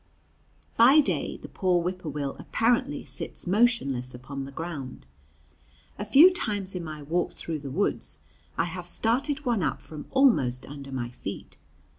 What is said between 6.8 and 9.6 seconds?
my walks through the woods I have started